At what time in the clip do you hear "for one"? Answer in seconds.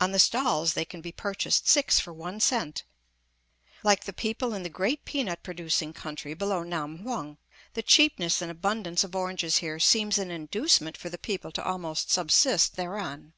1.98-2.38